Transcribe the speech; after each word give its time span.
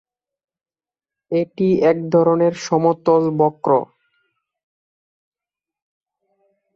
এটি 1.31 1.67
এক 1.91 1.97
ধরনের 2.13 2.53
সমতল 2.65 3.23
বক্র। 3.39 3.71